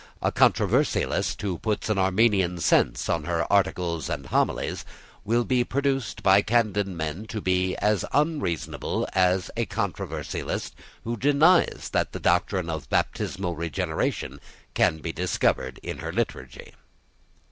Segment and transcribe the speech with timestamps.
[0.19, 4.83] A controversialist who puts an Arminian sense on her Articles and Homilies
[5.23, 11.91] will be pronounced by candid men to be as unreasonable as a controversialist who denies
[11.93, 14.41] that the doctrine of baptismal regeneration
[14.73, 16.73] can be discovered in her Liturgy.